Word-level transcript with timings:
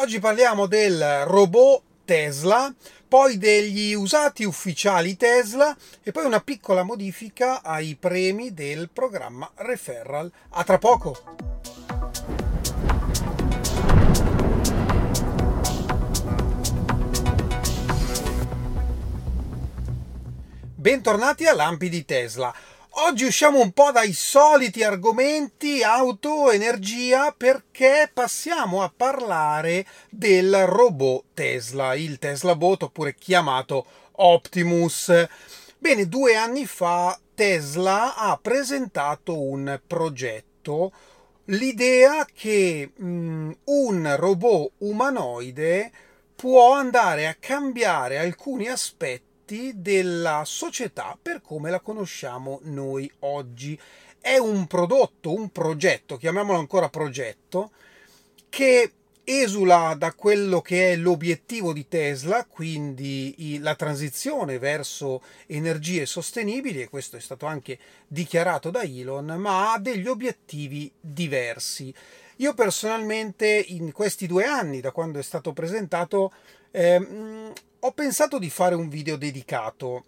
Oggi 0.00 0.18
parliamo 0.18 0.64
del 0.64 1.24
robot 1.26 1.82
Tesla, 2.06 2.74
poi 3.06 3.36
degli 3.36 3.92
usati 3.92 4.44
ufficiali 4.44 5.14
Tesla 5.14 5.76
e 6.02 6.10
poi 6.10 6.24
una 6.24 6.40
piccola 6.40 6.82
modifica 6.82 7.62
ai 7.62 7.98
premi 8.00 8.54
del 8.54 8.88
programma 8.90 9.50
Referral. 9.56 10.32
A 10.52 10.64
tra 10.64 10.78
poco! 10.78 11.18
Bentornati 20.76 21.44
a 21.44 21.52
Lampi 21.52 21.90
di 21.90 22.06
Tesla. 22.06 22.54
Oggi 23.02 23.24
usciamo 23.24 23.60
un 23.60 23.72
po' 23.72 23.92
dai 23.92 24.12
soliti 24.12 24.82
argomenti 24.82 25.82
auto, 25.82 26.50
energia, 26.50 27.34
perché 27.34 28.10
passiamo 28.12 28.82
a 28.82 28.92
parlare 28.94 29.86
del 30.10 30.66
robot 30.66 31.24
Tesla, 31.32 31.94
il 31.94 32.18
Tesla 32.18 32.54
Bot 32.54 32.82
oppure 32.82 33.14
chiamato 33.14 33.86
Optimus. 34.16 35.26
Bene, 35.78 36.08
due 36.08 36.36
anni 36.36 36.66
fa 36.66 37.18
Tesla 37.34 38.16
ha 38.16 38.38
presentato 38.40 39.40
un 39.40 39.80
progetto, 39.86 40.92
l'idea 41.46 42.26
che 42.26 42.92
mh, 42.94 43.50
un 43.64 44.14
robot 44.18 44.72
umanoide 44.78 45.90
può 46.36 46.74
andare 46.74 47.28
a 47.28 47.36
cambiare 47.40 48.18
alcuni 48.18 48.68
aspetti 48.68 49.29
aspetti 49.50 49.72
della 49.74 50.42
società 50.44 51.18
per 51.20 51.40
come 51.42 51.70
la 51.70 51.80
conosciamo 51.80 52.60
noi 52.64 53.10
oggi. 53.20 53.78
È 54.20 54.36
un 54.36 54.66
prodotto, 54.66 55.34
un 55.34 55.50
progetto, 55.50 56.16
chiamiamolo 56.16 56.58
ancora 56.58 56.88
progetto, 56.88 57.72
che 58.48 58.92
esula 59.24 59.94
da 59.96 60.12
quello 60.12 60.60
che 60.60 60.92
è 60.92 60.96
l'obiettivo 60.96 61.72
di 61.72 61.88
Tesla, 61.88 62.44
quindi 62.44 63.58
la 63.60 63.74
transizione 63.74 64.58
verso 64.58 65.22
energie 65.46 66.06
sostenibili, 66.06 66.82
e 66.82 66.88
questo 66.88 67.16
è 67.16 67.20
stato 67.20 67.46
anche 67.46 67.78
dichiarato 68.06 68.70
da 68.70 68.82
Elon, 68.82 69.26
ma 69.38 69.72
ha 69.72 69.78
degli 69.78 70.06
obiettivi 70.06 70.90
diversi. 71.00 71.92
Io 72.36 72.54
personalmente 72.54 73.46
in 73.68 73.92
questi 73.92 74.26
due 74.26 74.44
anni, 74.44 74.80
da 74.80 74.92
quando 74.92 75.18
è 75.18 75.22
stato 75.22 75.52
presentato, 75.52 76.32
eh, 76.70 77.52
ho 77.80 77.92
pensato 77.92 78.38
di 78.38 78.50
fare 78.50 78.74
un 78.74 78.88
video 78.88 79.16
dedicato, 79.16 80.04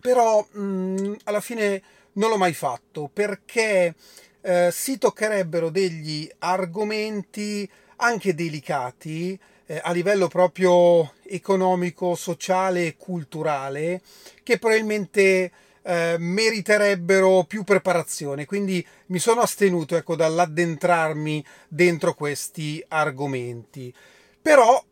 però 0.00 0.46
mh, 0.50 0.60
mm, 0.60 1.14
alla 1.24 1.40
fine 1.40 1.82
non 2.12 2.30
l'ho 2.30 2.36
mai 2.36 2.54
fatto 2.54 3.10
perché 3.12 3.94
eh, 4.40 4.70
si 4.72 4.98
toccherebbero 4.98 5.70
degli 5.70 6.28
argomenti 6.38 7.68
anche 7.96 8.34
delicati 8.34 9.38
eh, 9.66 9.80
a 9.82 9.92
livello 9.92 10.28
proprio 10.28 11.12
economico, 11.24 12.14
sociale 12.14 12.86
e 12.86 12.96
culturale 12.96 14.00
che 14.42 14.58
probabilmente 14.58 15.52
eh, 15.82 16.16
meriterebbero 16.18 17.44
più 17.44 17.64
preparazione. 17.64 18.46
Quindi 18.46 18.84
mi 19.06 19.18
sono 19.18 19.40
astenuto 19.40 19.96
ecco, 19.96 20.16
dall'addentrarmi 20.16 21.44
dentro 21.68 22.14
questi 22.14 22.82
argomenti. 22.88 23.92
Però 24.40 24.82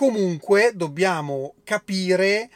comunque 0.00 0.72
dobbiamo 0.74 1.56
capire 1.62 2.48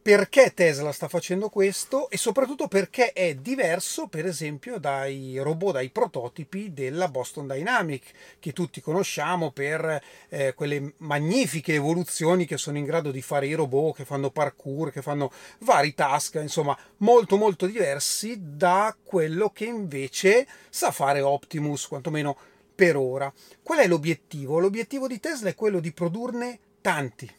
perché 0.00 0.54
Tesla 0.54 0.90
sta 0.90 1.06
facendo 1.06 1.50
questo 1.50 2.08
e 2.08 2.16
soprattutto 2.16 2.66
perché 2.66 3.12
è 3.12 3.34
diverso, 3.34 4.06
per 4.06 4.24
esempio, 4.24 4.78
dai 4.78 5.36
robot, 5.36 5.74
dai 5.74 5.90
prototipi 5.90 6.72
della 6.72 7.08
Boston 7.08 7.46
Dynamic, 7.46 8.10
che 8.38 8.54
tutti 8.54 8.80
conosciamo 8.80 9.50
per 9.50 10.02
eh, 10.30 10.54
quelle 10.54 10.94
magnifiche 11.00 11.74
evoluzioni 11.74 12.46
che 12.46 12.56
sono 12.56 12.78
in 12.78 12.86
grado 12.86 13.10
di 13.10 13.20
fare 13.20 13.46
i 13.46 13.52
robot, 13.52 13.96
che 13.96 14.06
fanno 14.06 14.30
parkour, 14.30 14.90
che 14.90 15.02
fanno 15.02 15.30
vari 15.58 15.92
task, 15.92 16.36
insomma, 16.36 16.74
molto 16.98 17.36
molto 17.36 17.66
diversi 17.66 18.38
da 18.40 18.96
quello 19.04 19.50
che 19.50 19.66
invece 19.66 20.46
sa 20.70 20.90
fare 20.90 21.20
Optimus, 21.20 21.86
quantomeno 21.86 22.34
per 22.74 22.96
ora. 22.96 23.30
Qual 23.62 23.78
è 23.78 23.86
l'obiettivo? 23.86 24.58
L'obiettivo 24.58 25.06
di 25.06 25.20
Tesla 25.20 25.50
è 25.50 25.54
quello 25.54 25.80
di 25.80 25.92
produrne 25.92 26.60
tanti. 26.80 27.30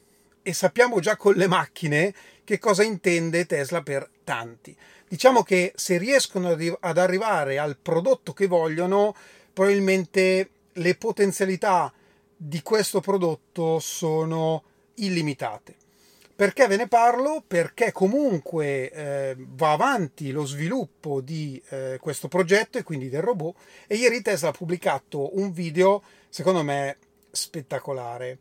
E 0.42 0.54
sappiamo 0.54 1.00
già 1.00 1.16
con 1.16 1.34
le 1.34 1.48
macchine 1.48 2.14
che 2.44 2.60
cosa 2.60 2.84
intende 2.84 3.46
Tesla 3.46 3.82
per 3.82 4.10
tanti. 4.24 4.76
Diciamo 5.08 5.44
che 5.44 5.74
se 5.76 5.98
riescono 5.98 6.56
ad 6.80 6.98
arrivare 6.98 7.58
al 7.58 7.78
prodotto 7.78 8.34
che 8.34 8.48
vogliono, 8.48 9.16
probabilmente 9.52 10.50
le 10.74 10.96
potenzialità 10.96 11.92
di 12.36 12.62
questo 12.62 13.02
prodotto 13.02 13.80
sono 13.80 14.64
illimitate. 14.96 15.76
Perché 16.40 16.68
ve 16.68 16.78
ne 16.78 16.88
parlo? 16.88 17.44
Perché 17.46 17.92
comunque 17.92 18.90
eh, 18.92 19.36
va 19.38 19.74
avanti 19.74 20.32
lo 20.32 20.46
sviluppo 20.46 21.20
di 21.20 21.62
eh, 21.68 21.98
questo 22.00 22.30
progetto 22.30 22.78
e 22.78 22.84
quindi 22.84 23.10
del 23.10 23.22
robot 23.22 23.58
e 23.88 23.96
ieri 23.98 24.22
Tesla 24.22 24.48
ha 24.48 24.54
pubblicato 24.54 25.38
un 25.38 25.52
video 25.52 26.02
secondo 26.30 26.64
me 26.64 26.96
spettacolare 27.30 28.38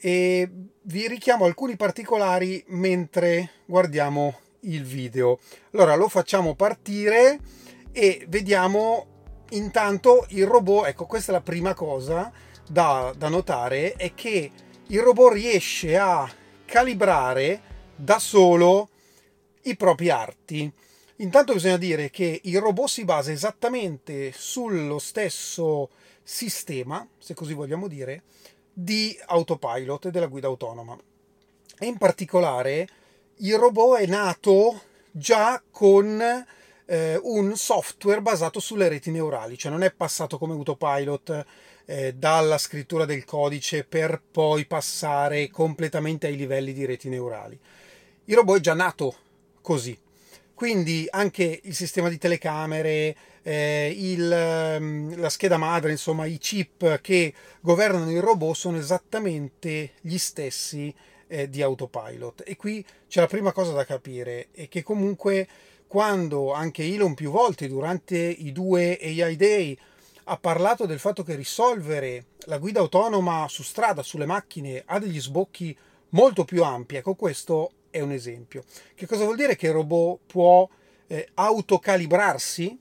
e 0.00 0.48
vi 0.82 1.06
richiamo 1.06 1.44
alcuni 1.44 1.76
particolari 1.76 2.64
mentre 2.68 3.50
guardiamo 3.66 4.38
il 4.60 4.84
video. 4.84 5.38
Allora 5.72 5.94
lo 5.94 6.08
facciamo 6.08 6.54
partire 6.54 7.38
e 7.92 8.24
vediamo 8.28 9.06
intanto 9.50 10.24
il 10.30 10.46
robot. 10.46 10.86
Ecco, 10.86 11.06
questa 11.06 11.32
è 11.32 11.34
la 11.34 11.42
prima 11.42 11.74
cosa 11.74 12.32
da, 12.68 13.12
da 13.16 13.28
notare: 13.28 13.92
è 13.92 14.14
che 14.14 14.50
il 14.86 15.00
robot 15.00 15.32
riesce 15.32 15.96
a 15.98 16.28
calibrare 16.64 17.60
da 17.94 18.18
solo 18.18 18.88
i 19.62 19.76
propri 19.76 20.08
arti. 20.08 20.72
Intanto 21.16 21.52
bisogna 21.52 21.76
dire 21.76 22.08
che 22.08 22.40
il 22.44 22.58
robot 22.58 22.88
si 22.88 23.04
basa 23.04 23.30
esattamente 23.30 24.32
sullo 24.34 24.98
stesso 24.98 25.90
sistema, 26.22 27.06
se 27.18 27.34
così 27.34 27.52
vogliamo 27.52 27.86
dire, 27.88 28.22
di 28.72 29.18
autopilot 29.26 30.06
e 30.06 30.10
della 30.10 30.26
guida 30.26 30.46
autonoma. 30.46 30.98
E 31.78 31.86
in 31.86 31.96
particolare 31.96 32.88
il 33.36 33.56
robot 33.56 33.98
è 33.98 34.06
nato 34.06 34.82
già 35.10 35.62
con 35.70 36.20
eh, 36.86 37.20
un 37.22 37.56
software 37.56 38.20
basato 38.20 38.60
sulle 38.60 38.88
reti 38.88 39.10
neurali, 39.10 39.56
cioè 39.56 39.70
non 39.70 39.82
è 39.82 39.92
passato 39.92 40.38
come 40.38 40.52
autopilot 40.54 41.44
eh, 41.86 42.14
dalla 42.14 42.58
scrittura 42.58 43.04
del 43.04 43.24
codice 43.24 43.84
per 43.84 44.20
poi 44.30 44.66
passare 44.66 45.48
completamente 45.50 46.26
ai 46.26 46.36
livelli 46.36 46.72
di 46.72 46.84
reti 46.84 47.08
neurali. 47.08 47.58
Il 48.26 48.36
robot 48.36 48.58
è 48.58 48.60
già 48.60 48.74
nato 48.74 49.14
così. 49.62 49.98
Quindi 50.60 51.06
anche 51.08 51.60
il 51.62 51.74
sistema 51.74 52.10
di 52.10 52.18
telecamere, 52.18 53.16
eh, 53.40 53.94
il, 53.96 54.30
ehm, 54.30 55.18
la 55.18 55.30
scheda 55.30 55.56
madre, 55.56 55.90
insomma 55.90 56.26
i 56.26 56.36
chip 56.36 57.00
che 57.00 57.32
governano 57.62 58.10
il 58.10 58.20
robot 58.20 58.54
sono 58.54 58.76
esattamente 58.76 59.92
gli 60.02 60.18
stessi 60.18 60.94
eh, 61.28 61.48
di 61.48 61.62
autopilot. 61.62 62.42
E 62.44 62.56
qui 62.56 62.84
c'è 63.08 63.20
la 63.20 63.26
prima 63.26 63.52
cosa 63.52 63.72
da 63.72 63.86
capire, 63.86 64.48
è 64.52 64.68
che 64.68 64.82
comunque 64.82 65.48
quando 65.86 66.52
anche 66.52 66.84
Elon 66.84 67.14
più 67.14 67.30
volte 67.30 67.66
durante 67.66 68.18
i 68.18 68.52
due 68.52 68.98
AI 69.00 69.36
Day 69.36 69.78
ha 70.24 70.36
parlato 70.36 70.84
del 70.84 70.98
fatto 70.98 71.22
che 71.22 71.36
risolvere 71.36 72.26
la 72.40 72.58
guida 72.58 72.80
autonoma 72.80 73.46
su 73.48 73.62
strada, 73.62 74.02
sulle 74.02 74.26
macchine, 74.26 74.82
ha 74.84 74.98
degli 74.98 75.22
sbocchi 75.22 75.74
molto 76.10 76.44
più 76.44 76.62
ampi. 76.62 76.96
Ecco, 76.96 77.14
questo 77.14 77.70
è 77.90 78.00
un 78.00 78.12
esempio. 78.12 78.64
Che 78.94 79.06
cosa 79.06 79.24
vuol 79.24 79.36
dire 79.36 79.56
che 79.56 79.66
il 79.66 79.72
robot 79.72 80.20
può 80.26 80.68
eh, 81.06 81.28
autocalibrarsi? 81.34 82.76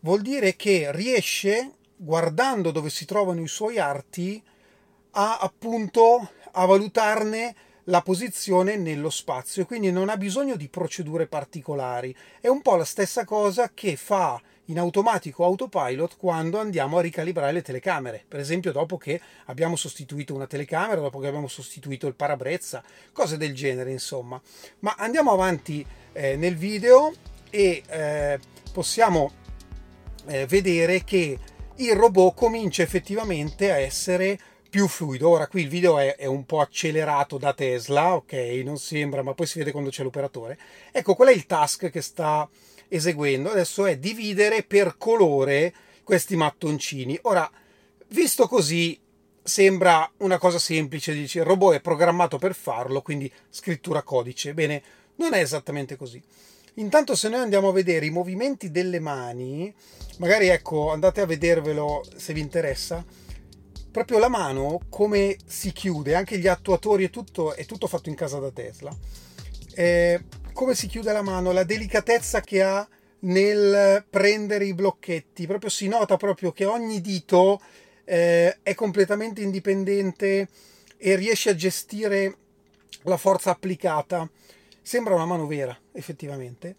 Vuol 0.00 0.20
dire 0.20 0.56
che 0.56 0.88
riesce, 0.92 1.72
guardando 1.96 2.70
dove 2.70 2.90
si 2.90 3.04
trovano 3.04 3.42
i 3.42 3.48
suoi 3.48 3.78
arti, 3.78 4.42
a 5.12 5.38
appunto 5.38 6.30
a 6.52 6.64
valutarne 6.66 7.54
la 7.84 8.02
posizione 8.02 8.76
nello 8.76 9.10
spazio 9.10 9.64
quindi 9.66 9.90
non 9.90 10.08
ha 10.08 10.16
bisogno 10.16 10.56
di 10.56 10.68
procedure 10.68 11.26
particolari. 11.26 12.14
È 12.40 12.48
un 12.48 12.62
po' 12.62 12.76
la 12.76 12.84
stessa 12.84 13.24
cosa 13.24 13.72
che 13.74 13.96
fa 13.96 14.40
in 14.70 14.78
automatico 14.78 15.44
autopilot 15.44 16.16
quando 16.16 16.58
andiamo 16.58 16.98
a 16.98 17.02
ricalibrare 17.02 17.52
le 17.52 17.62
telecamere. 17.62 18.24
Per 18.26 18.38
esempio, 18.38 18.72
dopo 18.72 18.96
che 18.96 19.20
abbiamo 19.46 19.76
sostituito 19.76 20.34
una 20.34 20.46
telecamera, 20.46 21.00
dopo 21.00 21.18
che 21.18 21.26
abbiamo 21.26 21.48
sostituito 21.48 22.06
il 22.06 22.14
parabrezza, 22.14 22.82
cose 23.12 23.36
del 23.36 23.54
genere, 23.54 23.90
insomma. 23.90 24.40
Ma 24.80 24.94
andiamo 24.96 25.32
avanti 25.32 25.84
eh, 26.12 26.36
nel 26.36 26.56
video 26.56 27.12
e 27.50 27.82
eh, 27.86 28.38
possiamo 28.72 29.32
eh, 30.26 30.46
vedere 30.46 31.02
che 31.02 31.38
il 31.76 31.94
robot 31.94 32.34
comincia 32.34 32.82
effettivamente 32.82 33.72
a 33.72 33.78
essere 33.78 34.38
più 34.70 34.86
fluido. 34.86 35.28
Ora 35.28 35.48
qui 35.48 35.62
il 35.62 35.68
video 35.68 35.98
è, 35.98 36.14
è, 36.14 36.26
un 36.26 36.46
po' 36.46 36.60
accelerato 36.60 37.38
da 37.38 37.52
Tesla, 37.52 38.14
ok? 38.14 38.32
Non 38.64 38.78
sembra, 38.78 39.22
ma 39.22 39.34
poi 39.34 39.46
si 39.46 39.58
vede 39.58 39.72
quando 39.72 39.90
c'è 39.90 40.04
l'operatore. 40.04 40.56
Ecco, 40.92 41.14
qual 41.16 41.28
è 41.28 41.32
il 41.32 41.46
task 41.46 41.90
che 41.90 42.00
sta 42.00 42.48
eseguendo? 42.90 43.50
Adesso 43.50 43.86
è 43.86 43.96
dividere 43.96 44.62
per 44.62 44.96
colore 44.98 45.72
questi 46.04 46.36
mattoncini. 46.36 47.18
Ora, 47.22 47.50
visto 48.08 48.46
così, 48.46 49.00
sembra 49.42 50.10
una 50.18 50.38
cosa 50.38 50.58
semplice, 50.58 51.14
dici 51.14 51.38
il 51.38 51.44
robot 51.44 51.76
è 51.76 51.80
programmato 51.80 52.36
per 52.36 52.54
farlo, 52.54 53.00
quindi 53.00 53.32
scrittura 53.48 54.02
codice. 54.02 54.52
Bene, 54.52 54.82
non 55.16 55.32
è 55.32 55.40
esattamente 55.40 55.96
così. 55.96 56.22
Intanto 56.74 57.14
se 57.14 57.28
noi 57.28 57.40
andiamo 57.40 57.68
a 57.68 57.72
vedere 57.72 58.06
i 58.06 58.10
movimenti 58.10 58.70
delle 58.70 59.00
mani, 59.00 59.72
magari 60.18 60.48
ecco, 60.48 60.90
andate 60.90 61.20
a 61.20 61.26
vedervelo 61.26 62.02
se 62.16 62.32
vi 62.32 62.40
interessa, 62.40 63.04
proprio 63.90 64.18
la 64.18 64.28
mano 64.28 64.80
come 64.88 65.36
si 65.46 65.72
chiude, 65.72 66.14
anche 66.14 66.38
gli 66.38 66.46
attuatori 66.46 67.04
e 67.04 67.10
tutto, 67.10 67.54
è 67.54 67.64
tutto 67.66 67.86
fatto 67.86 68.08
in 68.08 68.14
casa 68.14 68.38
da 68.38 68.50
Tesla. 68.50 68.96
Eh, 69.74 70.20
come 70.52 70.74
si 70.74 70.86
chiude 70.86 71.12
la 71.12 71.22
mano, 71.22 71.52
la 71.52 71.64
delicatezza 71.64 72.40
che 72.40 72.62
ha 72.62 72.86
nel 73.20 74.04
prendere 74.08 74.64
i 74.64 74.74
blocchetti, 74.74 75.46
proprio 75.46 75.70
si 75.70 75.88
nota 75.88 76.16
proprio 76.16 76.52
che 76.52 76.64
ogni 76.64 77.00
dito 77.00 77.60
eh, 78.04 78.58
è 78.62 78.74
completamente 78.74 79.42
indipendente 79.42 80.48
e 80.96 81.14
riesce 81.16 81.50
a 81.50 81.54
gestire 81.54 82.36
la 83.02 83.16
forza 83.16 83.50
applicata. 83.50 84.28
Sembra 84.82 85.14
una 85.14 85.26
mano 85.26 85.46
vera, 85.46 85.78
effettivamente, 85.92 86.76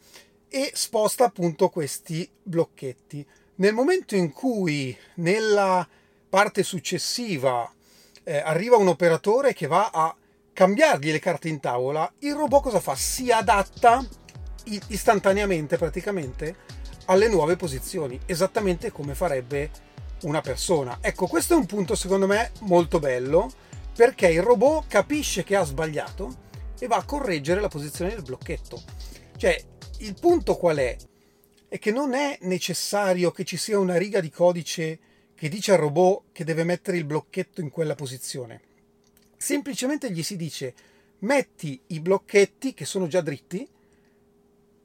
e 0.50 0.71
sposta 0.73 1.25
appunto 1.25 1.69
questi 1.69 2.29
blocchetti. 2.41 3.25
Nel 3.56 3.73
momento 3.73 4.15
in 4.15 4.31
cui 4.31 4.95
nella 5.15 5.88
parte 6.29 6.63
successiva 6.63 7.71
eh, 8.23 8.38
arriva 8.38 8.77
un 8.77 8.88
operatore 8.88 9.53
che 9.53 9.68
va 9.68 9.89
a 9.94 10.15
cambiargli 10.61 11.09
le 11.11 11.17
carte 11.17 11.49
in 11.49 11.59
tavola, 11.59 12.13
il 12.19 12.35
robot 12.35 12.61
cosa 12.61 12.79
fa? 12.79 12.93
Si 12.93 13.31
adatta 13.31 14.07
istantaneamente 14.89 15.75
praticamente 15.75 16.55
alle 17.05 17.27
nuove 17.29 17.55
posizioni, 17.55 18.19
esattamente 18.27 18.91
come 18.91 19.15
farebbe 19.15 19.71
una 20.21 20.39
persona. 20.41 20.99
Ecco, 21.01 21.25
questo 21.25 21.55
è 21.55 21.57
un 21.57 21.65
punto 21.65 21.95
secondo 21.95 22.27
me 22.27 22.51
molto 22.59 22.99
bello 22.99 23.49
perché 23.95 24.27
il 24.27 24.43
robot 24.43 24.85
capisce 24.85 25.43
che 25.43 25.55
ha 25.55 25.63
sbagliato 25.63 26.49
e 26.77 26.85
va 26.85 26.97
a 26.97 27.05
correggere 27.05 27.59
la 27.59 27.67
posizione 27.67 28.11
del 28.11 28.21
blocchetto. 28.21 28.79
Cioè, 29.37 29.59
il 30.01 30.13
punto 30.13 30.57
qual 30.57 30.77
è? 30.77 30.95
È 31.67 31.79
che 31.79 31.91
non 31.91 32.13
è 32.13 32.37
necessario 32.41 33.31
che 33.31 33.45
ci 33.45 33.57
sia 33.57 33.79
una 33.79 33.97
riga 33.97 34.19
di 34.19 34.29
codice 34.29 34.99
che 35.33 35.49
dice 35.49 35.71
al 35.71 35.79
robot 35.79 36.25
che 36.31 36.43
deve 36.43 36.63
mettere 36.63 36.97
il 36.97 37.05
blocchetto 37.05 37.61
in 37.61 37.71
quella 37.71 37.95
posizione. 37.95 38.69
Semplicemente 39.41 40.11
gli 40.11 40.21
si 40.21 40.35
dice 40.35 40.71
metti 41.21 41.81
i 41.88 41.99
blocchetti 41.99 42.75
che 42.75 42.85
sono 42.85 43.07
già 43.07 43.21
dritti 43.21 43.67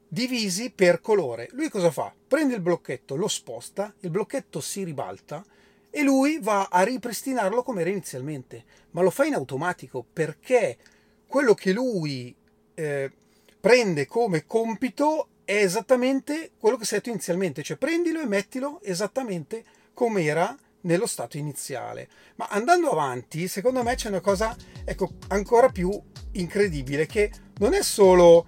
divisi 0.09 0.71
per 0.71 1.03
colore. 1.03 1.49
Lui 1.53 1.69
cosa 1.69 1.91
fa? 1.91 2.11
Prende 2.27 2.55
il 2.55 2.63
blocchetto, 2.63 3.17
lo 3.17 3.29
sposta, 3.29 3.95
il 4.01 4.09
blocchetto 4.09 4.63
si 4.63 4.83
ribalta 4.83 5.45
e 5.91 6.03
lui 6.03 6.39
va 6.41 6.69
a 6.71 6.83
ripristinarlo 6.85 7.63
come 7.63 7.83
era 7.83 7.91
inizialmente, 7.91 8.65
ma 8.93 9.03
lo 9.03 9.11
fa 9.11 9.27
in 9.27 9.35
automatico 9.35 10.03
perché 10.11 10.79
quello 11.27 11.53
che 11.53 11.73
lui 11.73 12.35
eh, 12.73 13.13
prende 13.61 14.07
come 14.07 14.47
compito 14.47 15.29
è 15.45 15.57
esattamente 15.57 16.53
quello 16.59 16.79
che 16.79 16.85
è 16.85 16.95
detto 16.95 17.11
inizialmente, 17.11 17.63
cioè 17.63 17.77
prendilo 17.77 18.23
e 18.23 18.27
mettilo 18.27 18.81
esattamente 18.81 19.67
come 19.93 20.25
era 20.25 20.57
nello 20.87 21.07
stato 21.07 21.37
iniziale. 21.37 22.09
Ma 22.37 22.47
andando 22.47 22.91
avanti, 22.91 23.49
secondo 23.49 23.83
me 23.83 23.95
c'è 23.95 24.09
una 24.09 24.21
cosa, 24.21 24.57
ecco, 24.85 25.11
ancora 25.29 25.69
più 25.69 25.91
incredibile, 26.33 27.07
che 27.07 27.31
non 27.59 27.75
è 27.75 27.83
solo 27.83 28.47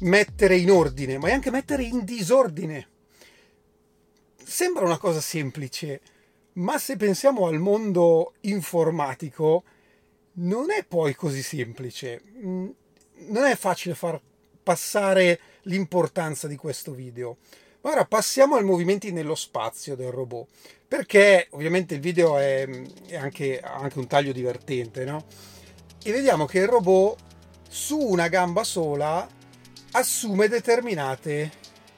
mettere 0.00 0.56
in 0.56 0.70
ordine, 0.70 1.18
ma 1.18 1.28
è 1.28 1.32
anche 1.32 1.50
mettere 1.50 1.84
in 1.84 2.04
disordine. 2.04 2.88
Sembra 4.36 4.84
una 4.84 4.98
cosa 4.98 5.20
semplice, 5.20 6.00
ma 6.54 6.78
se 6.78 6.96
pensiamo 6.96 7.46
al 7.46 7.58
mondo 7.58 8.34
informatico, 8.40 9.64
non 10.34 10.70
è 10.70 10.84
poi 10.84 11.14
così 11.14 11.42
semplice. 11.42 12.22
Mm, 12.44 12.68
non 13.28 13.44
è 13.44 13.54
facile 13.56 13.94
far 13.94 14.20
passare 14.62 15.40
l'importanza 15.62 16.48
di 16.48 16.56
questo 16.56 16.92
video. 16.92 17.38
Ma 17.82 17.92
ora 17.92 18.04
passiamo 18.04 18.56
ai 18.56 18.64
movimenti 18.64 19.10
nello 19.10 19.34
spazio 19.34 19.94
del 19.96 20.10
robot, 20.10 20.48
perché 20.90 21.46
ovviamente 21.50 21.94
il 21.94 22.00
video 22.00 22.36
è, 22.36 22.68
è 23.06 23.14
anche, 23.14 23.60
anche 23.60 23.96
un 24.00 24.08
taglio 24.08 24.32
divertente, 24.32 25.04
no? 25.04 25.24
E 26.02 26.10
vediamo 26.10 26.46
che 26.46 26.58
il 26.58 26.66
robot 26.66 27.16
su 27.68 27.96
una 27.96 28.26
gamba 28.26 28.64
sola 28.64 29.24
assume 29.92 30.48
determinate 30.48 31.48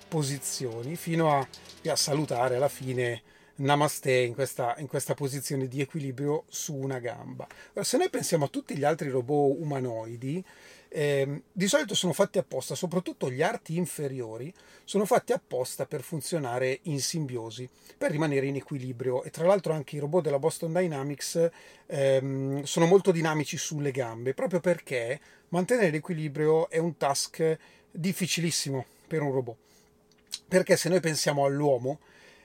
posizioni 0.09 0.95
fino 0.97 1.33
a, 1.33 1.49
a 1.87 1.97
salutare 1.97 2.57
alla 2.57 2.69
fine 2.69 3.23
Namaste 3.55 4.13
in 4.13 4.35
questa, 4.35 4.75
in 4.77 4.89
questa, 4.89 5.15
posizione 5.15 5.69
di 5.69 5.81
equilibrio 5.81 6.45
su 6.49 6.75
una 6.75 6.99
gamba. 6.99 7.47
Ora, 7.73 7.85
se 7.85 7.97
noi 7.97 8.11
pensiamo 8.11 8.45
a 8.45 8.49
tutti 8.49 8.77
gli 8.77 8.85
altri 8.85 9.09
robot 9.09 9.57
umanoidi, 9.59 10.45
eh, 10.95 11.43
di 11.51 11.67
solito 11.69 11.95
sono 11.95 12.13
fatti 12.13 12.39
apposta, 12.39 12.75
soprattutto 12.75 13.31
gli 13.31 13.41
arti 13.41 13.77
inferiori, 13.77 14.53
sono 14.85 15.07
fatti 15.07 15.33
apposta 15.33 15.87
per 15.87 16.03
funzionare 16.03 16.81
in 16.83 17.01
simbiosi, 17.01 17.69
per 17.97 18.11
rimanere 18.11 18.47
in 18.47 18.57
equilibrio 18.57 19.23
e 19.23 19.31
tra 19.31 19.47
l'altro 19.47 19.73
anche 19.73 19.97
i 19.97 19.99
robot 19.99 20.23
della 20.25 20.39
Boston 20.39 20.73
Dynamics 20.73 21.51
ehm, 21.87 22.63
sono 22.65 22.87
molto 22.87 23.11
dinamici 23.11 23.57
sulle 23.57 23.91
gambe, 23.91 24.35
proprio 24.35 24.61
perché 24.61 25.19
mantenere 25.49 25.91
l'equilibrio 25.91 26.69
è 26.69 26.77
un 26.77 26.97
task 26.99 27.59
difficilissimo 27.91 28.85
per 29.07 29.23
un 29.23 29.33
robot. 29.33 29.57
Perché 30.47 30.77
se 30.77 30.91
noi 30.91 31.01
pensiamo 31.01 31.47
all'uomo 31.47 32.01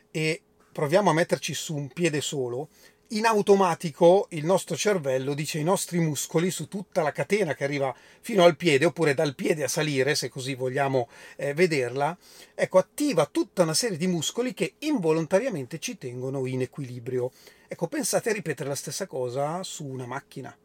e 0.10 0.42
proviamo 0.72 1.10
a 1.10 1.14
metterci 1.14 1.54
su 1.54 1.76
un 1.76 1.90
piede 1.90 2.22
solo, 2.22 2.70
in 3.12 3.26
automatico 3.26 4.28
il 4.32 4.44
nostro 4.44 4.76
cervello 4.76 5.34
dice 5.34 5.60
ai 5.60 5.64
nostri 5.64 6.00
muscoli 6.00 6.52
su 6.52 6.68
tutta 6.68 7.02
la 7.02 7.14
catena 7.14 7.54
che 7.54 7.64
arriva 7.64 7.96
fino 8.20 8.44
al 8.44 8.58
piede 8.58 8.86
oppure 8.86 9.14
dal 9.14 9.36
piede 9.36 9.64
a 9.64 9.70
salire, 9.70 10.14
se 10.14 10.28
così 10.28 10.56
vogliamo 10.56 11.08
eh, 11.38 11.54
vederla, 11.54 12.18
ecco, 12.54 12.78
attiva 12.78 13.26
tutta 13.26 13.64
una 13.64 13.74
serie 13.74 13.98
di 13.98 14.08
muscoli 14.08 14.54
che 14.54 14.74
involontariamente 14.80 15.80
ci 15.80 15.98
tengono 15.98 16.46
in 16.48 16.62
equilibrio. 16.62 17.32
Ecco, 17.68 17.88
pensate 17.88 18.30
a 18.30 18.34
ripetere 18.34 18.68
la 18.68 18.76
stessa 18.76 19.08
cosa 19.08 19.64
su 19.64 19.86
una 19.86 20.06
macchina. 20.06 20.56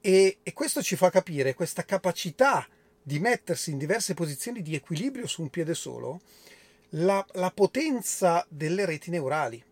E, 0.00 0.38
e 0.42 0.52
questo 0.52 0.82
ci 0.82 0.94
fa 0.94 1.10
capire 1.10 1.54
questa 1.54 1.84
capacità 1.84 2.66
di 3.02 3.18
mettersi 3.18 3.70
in 3.72 3.78
diverse 3.78 4.14
posizioni 4.14 4.62
di 4.62 4.74
equilibrio 4.74 5.26
su 5.26 5.42
un 5.42 5.50
piede 5.50 5.74
solo, 5.74 6.20
la, 6.90 7.24
la 7.32 7.50
potenza 7.50 8.46
delle 8.48 8.84
reti 8.84 9.10
neurali. 9.10 9.62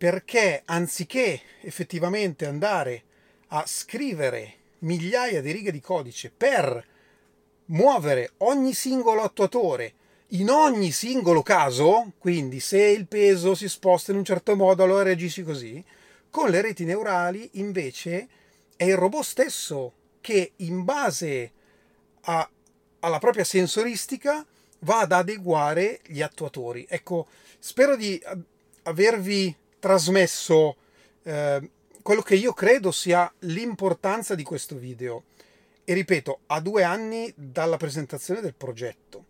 Perché 0.00 0.62
anziché 0.64 1.42
effettivamente 1.60 2.46
andare 2.46 3.02
a 3.48 3.64
scrivere 3.66 4.54
migliaia 4.78 5.42
di 5.42 5.50
righe 5.50 5.70
di 5.70 5.82
codice 5.82 6.32
per 6.34 6.86
muovere 7.66 8.30
ogni 8.38 8.72
singolo 8.72 9.20
attuatore 9.20 9.92
in 10.28 10.48
ogni 10.48 10.90
singolo 10.90 11.42
caso, 11.42 12.12
quindi 12.16 12.60
se 12.60 12.82
il 12.82 13.08
peso 13.08 13.54
si 13.54 13.68
sposta 13.68 14.12
in 14.12 14.16
un 14.16 14.24
certo 14.24 14.56
modo 14.56 14.82
allora 14.82 15.02
reagisci 15.02 15.42
così, 15.42 15.84
con 16.30 16.48
le 16.48 16.62
reti 16.62 16.86
neurali 16.86 17.50
invece 17.54 18.26
è 18.76 18.84
il 18.84 18.96
robot 18.96 19.22
stesso 19.22 19.92
che 20.22 20.52
in 20.56 20.82
base 20.82 21.52
a, 22.22 22.50
alla 23.00 23.18
propria 23.18 23.44
sensoristica 23.44 24.46
va 24.78 25.00
ad 25.00 25.12
adeguare 25.12 26.00
gli 26.06 26.22
attuatori. 26.22 26.86
Ecco, 26.88 27.26
spero 27.58 27.96
di 27.96 28.18
avervi 28.84 29.54
trasmesso 29.80 30.76
eh, 31.24 31.70
quello 32.02 32.22
che 32.22 32.36
io 32.36 32.52
credo 32.52 32.92
sia 32.92 33.32
l'importanza 33.40 34.34
di 34.36 34.44
questo 34.44 34.76
video. 34.76 35.24
E 35.84 35.92
ripeto, 35.94 36.40
a 36.46 36.60
due 36.60 36.84
anni 36.84 37.32
dalla 37.34 37.76
presentazione 37.76 38.40
del 38.40 38.54
progetto. 38.54 39.24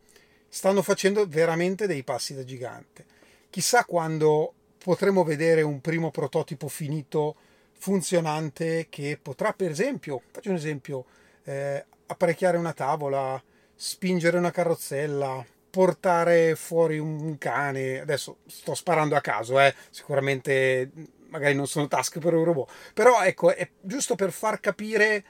Stanno 0.48 0.82
facendo 0.82 1.26
veramente 1.26 1.86
dei 1.86 2.02
passi 2.02 2.34
da 2.34 2.44
gigante. 2.44 3.06
Chissà 3.48 3.84
quando 3.84 4.52
potremo 4.76 5.24
vedere 5.24 5.62
un 5.62 5.80
primo 5.80 6.10
prototipo 6.10 6.68
finito, 6.68 7.36
funzionante, 7.72 8.88
che 8.90 9.18
potrà, 9.20 9.52
per 9.52 9.70
esempio, 9.70 10.22
faccio 10.30 10.50
un 10.50 10.56
esempio, 10.56 11.04
eh, 11.44 11.84
apparecchiare 12.06 12.58
una 12.58 12.72
tavola, 12.72 13.42
spingere 13.74 14.36
una 14.36 14.50
carrozzella, 14.50 15.44
portare 15.70 16.56
fuori 16.56 16.98
un 16.98 17.38
cane. 17.38 18.00
Adesso 18.00 18.38
sto 18.46 18.74
sparando 18.74 19.14
a 19.16 19.20
caso, 19.20 19.58
eh. 19.60 19.74
sicuramente 19.90 20.90
magari 21.28 21.54
non 21.54 21.66
sono 21.66 21.86
task 21.86 22.18
per 22.18 22.34
un 22.34 22.44
robot, 22.44 22.70
però 22.92 23.22
ecco, 23.22 23.54
è 23.54 23.68
giusto 23.80 24.16
per 24.16 24.32
far 24.32 24.58
capire 24.58 25.24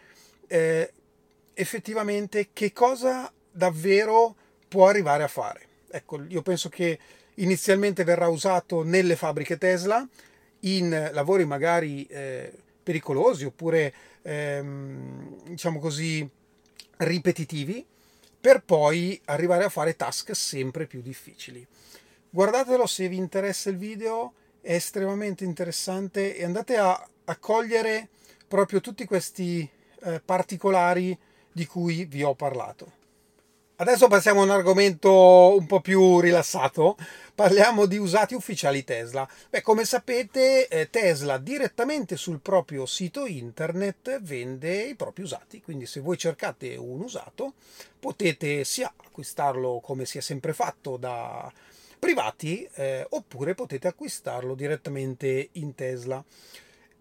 eh, 0.49 0.93
effettivamente 1.53 2.49
che 2.53 2.73
cosa 2.73 3.31
davvero 3.51 4.35
può 4.67 4.89
arrivare 4.89 5.23
a 5.23 5.29
fare. 5.29 5.69
Ecco, 5.91 6.25
io 6.29 6.43
penso 6.43 6.69
che 6.69 6.99
inizialmente 7.35 8.05
verrà 8.05 8.29
usato 8.29 8.83
nelle 8.83 9.17
fabbriche 9.17 9.59
Tesla 9.59 10.07
in 10.61 11.11
lavori 11.13 11.45
magari 11.45 12.05
eh, 12.07 12.53
pericolosi 12.83 13.45
oppure 13.45 13.93
ehm, 14.23 15.45
diciamo 15.49 15.79
così 15.79 16.29
ripetitivi 16.99 17.85
per 18.41 18.63
poi 18.63 19.21
arrivare 19.27 19.65
a 19.65 19.69
fare 19.69 19.97
task 19.97 20.35
sempre 20.35 20.87
più 20.87 21.03
difficili. 21.03 21.67
Guardatelo 22.31 22.87
se 22.87 23.09
vi 23.09 23.17
interessa 23.17 23.71
il 23.71 23.77
video, 23.77 24.35
è 24.61 24.75
estremamente 24.75 25.45
interessante 25.45 26.37
e 26.37 26.45
andate 26.45 26.77
a 26.77 27.09
accogliere 27.25 28.09
proprio 28.47 28.81
tutti 28.81 29.05
questi 29.05 29.69
eh, 30.03 30.21
particolari 30.25 31.17
di 31.53 31.67
cui 31.67 32.05
vi 32.05 32.23
ho 32.23 32.35
parlato. 32.35 32.99
Adesso 33.81 34.09
passiamo 34.09 34.43
a 34.43 34.45
un 34.45 34.51
argomento 34.51 35.57
un 35.57 35.65
po' 35.65 35.81
più 35.81 36.21
rilassato, 36.21 36.99
parliamo 37.35 37.87
di 37.87 37.97
usati 37.97 38.35
ufficiali 38.35 38.85
Tesla. 38.85 39.27
Beh, 39.49 39.63
come 39.63 39.87
sapete, 39.87 40.69
eh, 40.69 40.91
Tesla 40.91 41.39
direttamente 41.39 42.19
sul 42.19 42.41
proprio 42.41 42.85
sito 42.85 43.25
internet 43.25 44.21
vende 44.21 44.83
i 44.83 44.95
propri 44.97 45.23
usati, 45.23 45.63
quindi 45.63 45.87
se 45.87 46.01
voi 46.01 46.19
cercate 46.19 46.77
un 46.77 47.01
usato 47.01 47.55
potete 47.99 48.65
sia 48.65 48.93
acquistarlo 48.95 49.81
come 49.83 50.05
si 50.05 50.19
è 50.19 50.21
sempre 50.21 50.53
fatto 50.53 50.99
da 50.99 51.51
privati 51.99 52.69
eh, 52.75 53.07
oppure 53.09 53.55
potete 53.55 53.89
acquistarlo 53.89 54.55
direttamente 54.55 55.49
in 55.53 55.75
Tesla. 55.75 56.23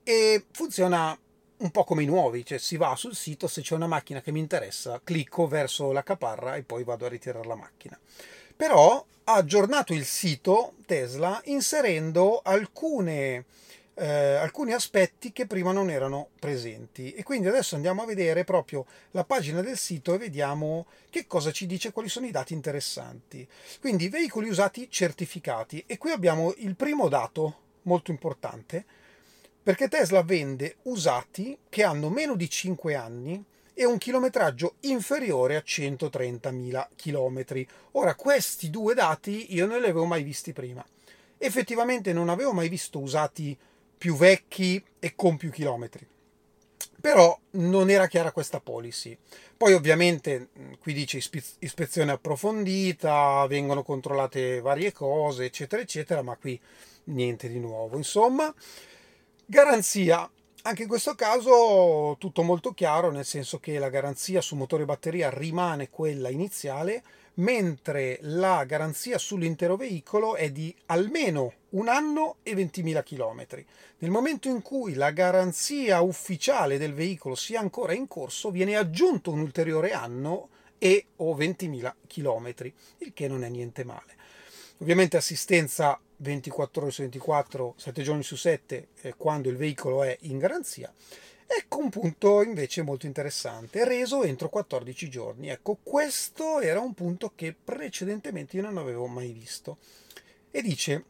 E 0.02 0.46
funziona 0.50 1.18
un 1.60 1.72
po' 1.72 1.84
come 1.84 2.04
i 2.04 2.06
nuovi, 2.06 2.46
cioè 2.46 2.58
si 2.58 2.78
va 2.78 2.96
sul 2.96 3.16
sito, 3.16 3.48
se 3.48 3.62
c'è 3.62 3.76
una 3.76 3.88
macchina 3.88 4.22
che 4.22 4.32
mi 4.32 4.40
interessa, 4.40 5.02
clicco 5.04 5.48
verso 5.48 5.92
la 5.92 6.04
caparra 6.04 6.56
e 6.56 6.64
poi 6.64 6.84
vado 6.84 7.06
a 7.06 7.10
ritirare 7.10 7.46
la 7.46 7.56
macchina. 7.56 8.00
Però 8.56 9.06
ha 9.26 9.34
aggiornato 9.34 9.94
il 9.94 10.06
sito 10.06 10.74
Tesla 10.86 11.42
inserendo 11.46 12.42
alcune, 12.44 13.46
eh, 13.94 14.08
alcuni 14.36 14.74
aspetti 14.74 15.32
che 15.32 15.48
prima 15.48 15.72
non 15.72 15.90
erano 15.90 16.30
presenti. 16.40 17.14
E 17.14 17.24
quindi 17.24 17.48
adesso 17.48 17.76
andiamo 17.76 18.04
a 18.04 18.06
vedere 18.06 18.44
proprio 18.46 18.86
la 19.12 19.24
pagina 19.24 19.62
del 19.62 19.78
sito 19.78 20.14
e 20.14 20.18
vediamo 20.18 20.88
che 21.10 21.28
cosa 21.28 21.52
ci 21.52 21.66
dice, 21.66 21.92
quali 21.92 22.10
sono 22.10 22.26
i 22.26 22.32
dati 22.32 22.54
interessanti. 22.54 23.48
Quindi 23.80 24.10
veicoli 24.10 24.50
usati 24.50 24.90
certificati. 24.90 25.84
E 25.86 25.98
qui 25.98 26.12
abbiamo 26.12 26.54
il 26.58 26.76
primo 26.76 27.10
dato 27.10 27.68
molto 27.84 28.12
importante 28.12 28.86
perché 29.70 29.88
Tesla 29.88 30.24
vende 30.24 30.78
usati 30.86 31.56
che 31.70 31.84
hanno 31.84 32.10
meno 32.10 32.36
di 32.36 32.50
5 32.50 32.96
anni 32.96 33.46
e 33.76 33.86
un 33.86 34.00
chilometraggio 34.00 34.78
inferiore 34.80 35.58
a 35.58 35.64
130.000 35.64 36.88
km. 36.96 37.66
Ora, 37.92 38.16
questi 38.16 38.72
due 38.72 38.96
dati 38.96 39.54
io 39.54 39.68
non 39.68 39.78
li 39.78 39.84
avevo 39.84 40.06
mai 40.06 40.24
visti 40.24 40.54
prima. 40.54 40.84
Effettivamente 41.38 42.14
non 42.14 42.30
avevo 42.30 42.52
mai 42.52 42.68
visto 42.68 42.98
usati 42.98 43.56
più 43.96 44.16
vecchi 44.16 44.84
e 44.98 45.14
con 45.16 45.38
più 45.38 45.52
chilometri. 45.52 46.04
Però 47.00 47.40
non 47.52 47.92
era 47.92 48.08
chiara 48.08 48.32
questa 48.32 48.60
policy. 48.60 49.16
Poi 49.56 49.74
ovviamente 49.74 50.48
qui 50.80 50.94
dice 50.94 51.20
ispezione 51.60 52.12
approfondita, 52.12 53.46
vengono 53.46 53.84
controllate 53.84 54.62
varie 54.62 54.92
cose, 54.92 55.46
eccetera, 55.46 55.80
eccetera, 55.80 56.24
ma 56.24 56.36
qui 56.38 56.60
niente 57.04 57.48
di 57.48 57.60
nuovo. 57.60 57.98
Insomma, 57.98 58.52
Garanzia. 59.52 60.30
Anche 60.62 60.84
in 60.84 60.88
questo 60.88 61.16
caso 61.16 62.16
tutto 62.20 62.44
molto 62.44 62.72
chiaro, 62.72 63.10
nel 63.10 63.26
senso 63.26 63.60
che 63.60 63.80
la 63.80 63.90
garanzia 63.90 64.42
su 64.42 64.56
motore 64.56 64.84
e 64.84 64.86
batteria 64.86 65.32
rimane 65.32 65.90
quella 65.90 66.30
iniziale, 66.30 67.02
mentre 67.36 68.20
la 68.22 68.64
garanzia 68.66 69.18
sull'intero 69.18 69.76
veicolo 69.76 70.36
è 70.36 70.52
di 70.52 70.72
almeno 70.86 71.54
un 71.70 71.88
anno 71.88 72.36
e 72.44 72.54
20.000 72.54 73.02
km. 73.02 73.66
Nel 73.98 74.12
momento 74.12 74.50
in 74.50 74.62
cui 74.62 74.94
la 74.94 75.10
garanzia 75.10 76.02
ufficiale 76.02 76.78
del 76.78 76.94
veicolo 76.94 77.34
sia 77.34 77.60
ancora 77.60 77.94
in 77.94 78.08
corso, 78.08 78.52
viene 78.52 78.76
aggiunto 78.76 79.32
un 79.32 79.40
ulteriore 79.40 79.94
anno 79.94 80.50
e 80.78 81.08
o 81.16 81.36
20.000 81.36 81.94
km, 82.08 82.72
il 83.00 83.14
che 83.16 83.28
non 83.28 83.44
è 83.44 83.50
niente 83.50 83.84
male. 83.84 84.16
Ovviamente 84.78 85.18
assistenza 85.18 86.00
24 86.20 86.82
ore 86.82 86.92
su 86.92 87.02
24, 87.02 87.74
7 87.78 88.02
giorni 88.02 88.24
su 88.24 88.36
7, 88.36 88.88
eh, 89.02 89.14
quando 89.16 89.50
il 89.50 89.58
veicolo 89.58 90.04
è 90.04 90.18
in 90.22 90.38
garanzia. 90.38 90.94
Ecco 91.52 91.80
un 91.80 91.90
punto 91.90 92.44
invece 92.44 92.84
molto 92.84 93.08
interessante, 93.08 93.84
reso 93.84 94.24
entro 94.24 94.50
14 94.50 95.10
giorni. 95.10 95.50
Ecco, 95.50 95.80
questo 95.82 96.60
era 96.60 96.80
un 96.80 96.94
punto 96.94 97.32
che 97.34 97.56
precedentemente 97.56 98.56
io 98.56 98.62
non 98.62 98.78
avevo 98.78 99.08
mai 99.08 99.32
visto. 99.32 99.78
E 100.52 100.62
dice, 100.62 101.04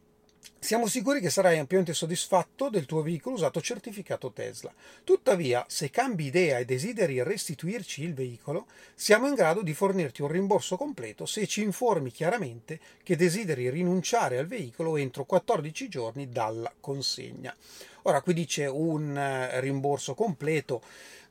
siamo 0.60 0.88
sicuri 0.88 1.22
che 1.22 1.30
sarai 1.30 1.58
ampiamente 1.58 1.94
soddisfatto 1.94 2.70
del 2.70 2.86
tuo 2.86 3.02
veicolo 3.02 3.36
usato 3.36 3.62
certificato 3.62 4.32
Tesla. 4.32 4.74
Tuttavia, 5.04 5.66
se 5.68 5.90
cambi 5.90 6.26
idea 6.26 6.58
e 6.58 6.66
desideri 6.66 7.24
restituirci 7.24 8.04
il 8.04 8.14
veicolo, 8.14 8.68
siamo 8.94 9.28
in 9.28 9.36
grado 9.36 9.62
di 9.62 9.74
fornirti 9.74 10.22
un 10.22 10.28
rimborso 10.28 10.76
completo 10.76 11.26
se 11.26 11.48
ci 11.48 11.62
informi 11.62 12.12
chiaramente 12.12 12.80
che 13.04 13.16
desideri 13.16 13.70
rinunciare 13.70 14.38
al 14.38 14.48
veicolo 14.48 14.98
entro 14.98 15.24
14 15.24 15.88
giorni 15.88 16.30
dalla 16.30 16.74
consegna. 16.80 17.56
Ora 18.04 18.22
qui 18.22 18.34
dice 18.34 18.66
un 18.66 19.18
eh, 19.18 19.60
rimborso 19.62 20.14
completo 20.14 20.82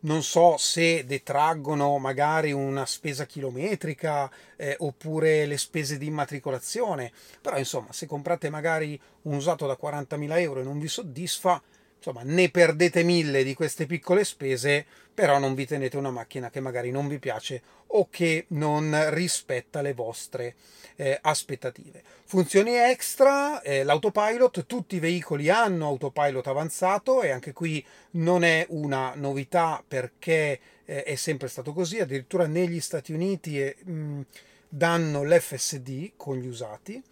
non 0.01 0.23
so 0.23 0.57
se 0.57 1.05
detraggono 1.05 1.99
magari 1.99 2.53
una 2.53 2.87
spesa 2.87 3.27
chilometrica 3.27 4.31
eh, 4.57 4.77
oppure 4.79 5.47
le 5.47 5.59
spese 5.59 5.99
di 5.99 6.07
immatricolazione, 6.07 7.13
però 7.41 7.59
insomma 7.59 7.93
se 7.93 8.07
comprate 8.07 8.49
magari 8.51 9.01
un 9.23 9.35
usato 9.35 9.67
da 9.67 9.77
40.000 9.81 10.39
euro 10.39 10.61
e 10.61 10.65
non 10.65 10.79
vi 10.79 10.89
soddisfa, 10.89 11.61
insomma 11.99 12.23
ne 12.25 12.49
perdete 12.49 13.03
mille 13.03 13.45
di 13.45 13.55
queste 13.55 13.87
piccole 13.87 14.25
spese, 14.25 14.87
però 15.13 15.39
non 15.39 15.55
vi 15.55 15.67
tenete 15.67 15.97
una 15.97 16.11
macchina 16.11 16.49
che 16.49 16.61
magari 16.61 16.91
non 16.91 17.09
vi 17.09 17.19
piace 17.19 17.61
o 17.89 18.09
che 18.09 18.47
non 18.49 19.11
rispetta 19.11 19.83
le 19.83 19.93
vostre 19.93 20.55
eh, 20.97 21.19
aspettative. 21.21 22.03
Funzioni 22.25 22.75
extra, 22.75 23.61
eh, 23.63 23.83
l'autopilot, 23.83 24.67
tutti 24.67 24.97
i 24.97 25.01
veicoli 25.01 25.49
hanno 25.49 25.87
autopilot 25.87 26.47
avanzato 26.47 27.23
e 27.23 27.31
anche 27.31 27.53
qui 27.53 27.85
non 28.13 28.45
è 28.45 28.67
una 28.71 29.13
novità 29.17 29.83
perché 29.87 30.61
eh, 30.85 31.03
è 31.03 31.15
sempre 31.17 31.49
stato 31.49 31.73
così, 31.73 31.99
addirittura 31.99 32.47
negli 32.47 32.81
Stati 32.81 33.13
Uniti 33.13 33.59
mh, 33.59 33.93
mm, 33.93 34.21
danno 34.69 35.25
l'FSD 35.25 36.13
con 36.17 36.37
gli 36.37 36.47
usati 36.47 37.03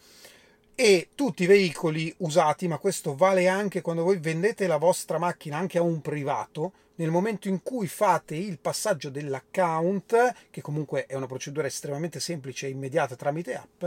e 0.78 1.08
tutti 1.14 1.44
i 1.44 1.46
veicoli 1.46 2.14
usati, 2.18 2.68
ma 2.68 2.76
questo 2.76 3.16
vale 3.16 3.48
anche 3.48 3.80
quando 3.80 4.04
voi 4.04 4.18
vendete 4.18 4.66
la 4.66 4.76
vostra 4.76 5.16
macchina 5.18 5.56
anche 5.56 5.78
a 5.78 5.82
un 5.82 6.02
privato, 6.02 6.72
nel 6.96 7.10
momento 7.10 7.48
in 7.48 7.62
cui 7.62 7.86
fate 7.86 8.34
il 8.36 8.58
passaggio 8.58 9.08
dell'account, 9.08 10.34
che 10.50 10.60
comunque 10.60 11.06
è 11.06 11.14
una 11.14 11.26
procedura 11.26 11.66
estremamente 11.66 12.20
semplice 12.20 12.66
e 12.66 12.70
immediata 12.70 13.16
tramite 13.16 13.54
app, 13.54 13.84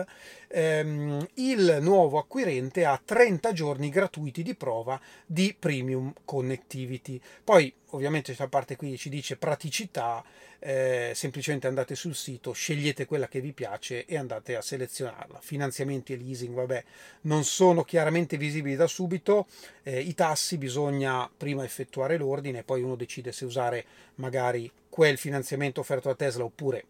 ehm, 0.48 1.28
il 1.36 1.78
nuovo 1.82 2.18
acquirente 2.18 2.86
ha 2.86 3.00
30 3.04 3.54
giorni 3.54 3.90
gratuiti 3.90 4.42
di 4.44 4.56
prova 4.56 5.00
di 5.26 5.56
premium 5.58 6.12
connectivity. 6.26 7.22
Poi 7.44 7.72
ovviamente 7.92 8.28
questa 8.28 8.48
parte 8.48 8.76
qui 8.76 8.98
ci 8.98 9.10
dice 9.10 9.38
praticità, 9.38 10.24
eh, 10.60 11.12
semplicemente 11.16 11.68
andate 11.68 11.96
sul 11.96 12.16
sito, 12.16 12.52
scegliete 12.52 13.06
quella 13.06 13.28
che 13.28 13.42
vi 13.42 13.54
piace 13.54 14.06
e 14.06 14.18
andate 14.18 14.56
a 14.56 14.62
selezionarla. 14.62 15.40
Finanziamenti 15.42 16.14
e 16.14 16.18
leasing, 16.18 16.54
vabbè, 16.54 16.84
non 17.22 17.44
sono 17.44 17.84
chiaramente 17.84 18.38
visibili 18.38 18.76
da 18.76 18.88
subito, 18.88 19.48
eh, 19.84 20.00
i 20.00 20.14
tassi 20.14 20.58
bisogna 20.58 21.30
prima 21.36 21.64
effettuare 21.64 22.18
l'ordine, 22.18 22.64
poi 22.64 22.82
uno 22.82 22.96
decide 22.96 23.32
se 23.32 23.46
usare 23.46 23.86
magari 24.16 24.70
quel 24.90 25.18
finanziamento 25.18 25.80
offerto 25.80 26.10
da 26.10 26.16
Tesla 26.16 26.44
oppure 26.44 26.84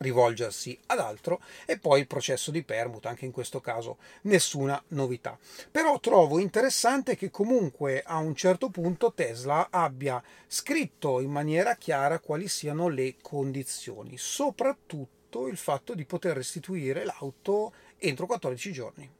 rivolgersi 0.00 0.78
ad 0.86 0.98
altro 0.98 1.40
e 1.66 1.78
poi 1.78 2.00
il 2.00 2.06
processo 2.06 2.50
di 2.50 2.62
permuta, 2.62 3.10
anche 3.10 3.26
in 3.26 3.32
questo 3.32 3.60
caso 3.60 3.98
nessuna 4.22 4.82
novità. 4.88 5.38
Però 5.70 6.00
trovo 6.00 6.38
interessante 6.38 7.16
che 7.16 7.30
comunque 7.30 8.02
a 8.02 8.16
un 8.16 8.34
certo 8.34 8.70
punto 8.70 9.12
Tesla 9.12 9.68
abbia 9.70 10.22
scritto 10.46 11.20
in 11.20 11.30
maniera 11.30 11.74
chiara 11.74 12.18
quali 12.18 12.48
siano 12.48 12.88
le 12.88 13.16
condizioni, 13.20 14.16
soprattutto 14.16 15.46
il 15.46 15.56
fatto 15.56 15.94
di 15.94 16.04
poter 16.04 16.34
restituire 16.34 17.04
l'auto 17.04 17.72
entro 17.98 18.26
14 18.26 18.72
giorni. 18.72 19.19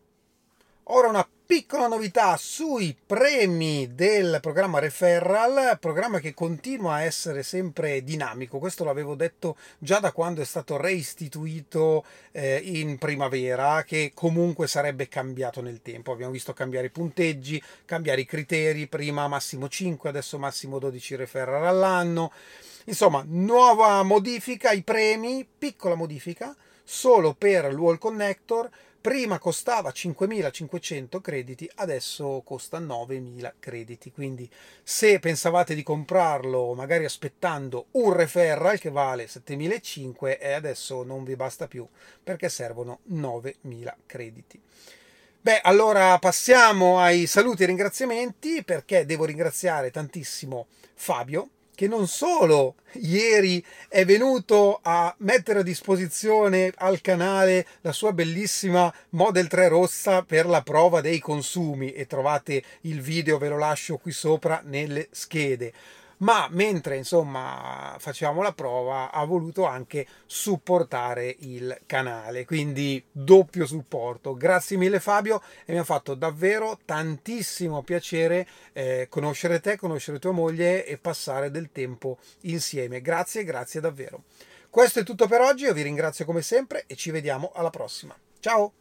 Ora 0.85 1.09
una 1.09 1.29
piccola 1.47 1.87
novità 1.87 2.37
sui 2.37 2.97
premi 3.07 3.95
del 3.95 4.39
programma 4.41 4.79
Referral, 4.79 5.79
programma 5.79 6.19
che 6.19 6.35
continua 6.35 6.95
a 6.95 7.03
essere 7.03 7.43
sempre 7.43 8.03
dinamico. 8.03 8.59
Questo 8.59 8.83
l'avevo 8.83 9.15
detto 9.15 9.57
già 9.79 10.01
da 10.01 10.11
quando 10.11 10.41
è 10.41 10.45
stato 10.45 10.77
reistituito 10.77 12.05
eh, 12.33 12.61
in 12.65 12.99
primavera, 12.99 13.85
che 13.85 14.13
comunque 14.15 14.67
sarebbe 14.67 15.09
cambiato 15.09 15.61
nel 15.61 15.83
tempo. 15.83 16.13
Abbiamo 16.13 16.33
visto 16.33 16.53
cambiare 16.53 16.87
i 16.87 16.91
punteggi, 16.91 17.63
cambiare 17.85 18.23
i 18.23 18.27
criteri, 18.27 18.89
prima 18.89 19.29
massimo 19.29 19.69
5, 19.69 20.09
adesso 20.09 20.39
massimo 20.39 20.79
12 20.79 21.15
referral 21.17 21.67
all'anno. 21.67 22.33
Insomma, 22.87 23.23
nuova 23.27 24.03
modifica, 24.03 24.73
i 24.73 24.83
premi, 24.83 25.47
piccola 25.47 25.95
modifica, 25.95 26.57
solo 26.83 27.35
per 27.35 27.73
l'Wall 27.73 27.99
Connector 27.99 28.69
prima 29.01 29.39
costava 29.39 29.91
5.500 29.91 31.21
crediti, 31.21 31.71
adesso 31.77 32.43
costa 32.45 32.79
9.000 32.79 33.53
crediti. 33.59 34.13
Quindi 34.13 34.49
se 34.83 35.19
pensavate 35.19 35.75
di 35.75 35.83
comprarlo 35.83 36.75
magari 36.75 37.05
aspettando 37.05 37.87
un 37.93 38.13
referral 38.13 38.79
che 38.79 38.91
vale 38.91 39.27
7.500 39.27 40.39
e 40.41 40.53
adesso 40.53 41.03
non 41.03 41.25
vi 41.25 41.37
basta 41.37 41.67
più 41.67 41.87
perché 42.23 42.49
servono 42.49 43.01
9.000 43.11 43.95
crediti. 44.07 44.61
Beh, 45.43 45.61
allora 45.63 46.19
passiamo 46.19 46.99
ai 46.99 47.27
saluti 47.27 47.63
e 47.63 47.67
ringraziamenti 47.67 48.63
perché 48.63 49.07
devo 49.07 49.25
ringraziare 49.25 49.91
tantissimo 49.91 50.67
Fabio 50.95 51.49
che 51.81 51.89
non 51.89 52.07
solo 52.09 52.75
ieri 52.93 53.65
è 53.89 54.05
venuto 54.05 54.81
a 54.83 55.15
mettere 55.21 55.61
a 55.61 55.63
disposizione 55.63 56.75
al 56.77 57.01
canale 57.01 57.67
la 57.81 57.93
sua 57.93 58.13
bellissima 58.13 58.93
Model 59.11 59.49
3 59.49 59.69
rossa 59.69 60.23
per 60.23 60.45
la 60.45 60.61
prova 60.61 61.01
dei 61.01 61.21
consumi 61.21 61.93
e 61.93 62.07
trovate 62.07 62.63
il 62.83 63.01
video, 63.01 63.39
ve 63.39 63.49
lo 63.49 63.57
lascio 63.57 63.97
qui 63.97 64.13
sopra 64.13 64.61
nelle 64.63 65.09
schede 65.11 65.73
ma 66.21 66.49
mentre 66.51 66.97
insomma 66.97 67.97
facevamo 67.99 68.43
la 68.43 68.53
prova 68.53 69.11
ha 69.11 69.25
voluto 69.25 69.65
anche 69.65 70.07
supportare 70.27 71.35
il 71.41 71.81
canale 71.87 72.45
quindi 72.45 73.03
doppio 73.11 73.67
supporto. 73.67 74.35
Grazie 74.35 74.77
mille 74.77 75.01
Fabio 75.01 75.43
e 75.65 75.73
mi 75.73 75.79
ha 75.79 75.85
fatto 75.85 76.15
davvero 76.15 76.79
tantissimo 76.85 77.83
piacere 77.83 78.47
eh, 78.73 79.07
conoscere 79.09 79.61
te 79.61 79.77
conoscere 79.77 80.19
tua 80.19 80.33
moglie 80.33 80.85
e 80.87 80.99
passare 80.99 81.51
del 81.51 81.71
tempo 81.73 82.19
insieme. 82.43 83.01
Grazie 83.01 83.45
grazie 83.45 83.81
davvero. 83.81 84.25
Questo 84.69 85.01
è 85.01 85.05
tutto 85.05 85.27
per 85.27 85.41
oggi 85.41 85.65
io 85.65 85.73
vi 85.73 85.83
ringrazio 85.83 86.25
come 86.25 86.43
sempre 86.43 86.85
e 86.87 86.95
ci 86.95 87.11
vediamo 87.11 87.51
alla 87.55 87.71
prossima. 87.71 88.17
Ciao 88.41 88.73